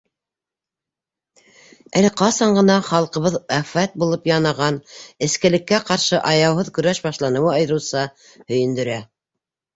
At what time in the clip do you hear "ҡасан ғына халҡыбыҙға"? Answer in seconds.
2.21-3.41